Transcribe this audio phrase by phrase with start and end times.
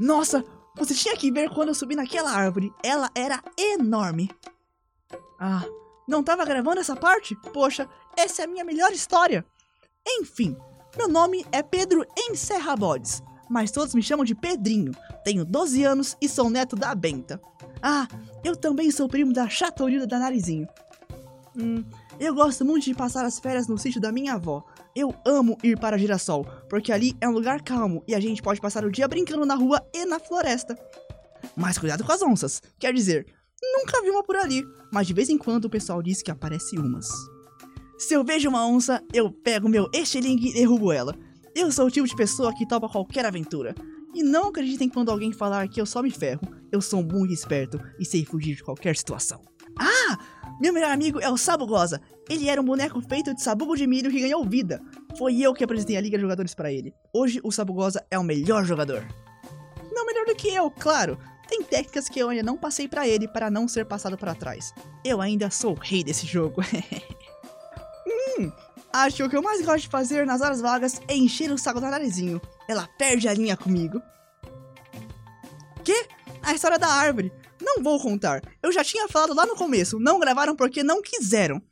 [0.00, 0.42] Nossa,
[0.74, 2.72] você tinha que ver quando eu subi naquela árvore.
[2.82, 4.30] Ela era enorme.
[5.38, 5.62] Ah,
[6.08, 7.36] não tava gravando essa parte?
[7.52, 7.86] Poxa,
[8.16, 9.44] essa é a minha melhor história.
[10.06, 10.56] Enfim,
[10.96, 14.92] meu nome é Pedro Encerra Bodes, mas todos me chamam de Pedrinho.
[15.22, 17.38] Tenho 12 anos e sou neto da Benta.
[17.82, 18.08] Ah,
[18.42, 20.66] eu também sou primo da Chatorilda da Narizinho.
[21.54, 21.84] Hum,
[22.20, 24.62] eu gosto muito de passar as férias no sítio da minha avó.
[24.94, 28.60] Eu amo ir para Girassol, porque ali é um lugar calmo e a gente pode
[28.60, 30.78] passar o dia brincando na rua e na floresta.
[31.56, 33.26] Mas cuidado com as onças, quer dizer,
[33.62, 36.78] nunca vi uma por ali, mas de vez em quando o pessoal diz que aparece
[36.78, 37.08] umas.
[37.98, 41.14] Se eu vejo uma onça, eu pego meu estilingue e derrubo ela.
[41.54, 43.74] Eu sou o tipo de pessoa que topa qualquer aventura.
[44.14, 46.42] E não acreditem quando alguém falar que eu só me ferro.
[46.70, 49.49] Eu sou muito esperto e sei fugir de qualquer situação.
[50.60, 52.02] Meu melhor amigo é o Sabugosa.
[52.28, 54.78] Ele era um boneco feito de sabugo de milho que ganhou vida.
[55.16, 56.94] Foi eu que apresentei a Liga de Jogadores para ele.
[57.14, 59.02] Hoje o Sabugosa é o melhor jogador.
[59.90, 61.18] Não melhor do que eu, claro.
[61.48, 64.74] Tem técnicas que eu ainda não passei para ele para não ser passado para trás.
[65.02, 66.60] Eu ainda sou o rei desse jogo.
[68.38, 68.52] hum,
[68.92, 71.56] acho que o que eu mais gosto de fazer nas horas vagas é encher o
[71.56, 72.38] saco da narizinho.
[72.68, 74.00] Ela perde a linha comigo.
[75.82, 76.06] Que?
[76.42, 77.32] A história da árvore.
[77.60, 78.42] Não vou contar.
[78.62, 79.98] Eu já tinha falado lá no começo.
[79.98, 81.62] Não gravaram porque não quiseram.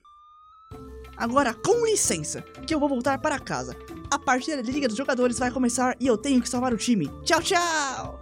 [1.17, 3.77] Agora, com licença, que eu vou voltar para casa.
[4.11, 7.11] A partida da Liga dos Jogadores vai começar e eu tenho que salvar o time.
[7.25, 8.21] Tchau, tchau!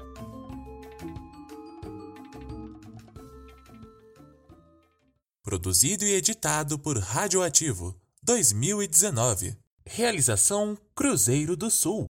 [5.42, 9.56] Produzido e editado por Radioativo 2019.
[9.84, 12.06] Realização Cruzeiro do Sul.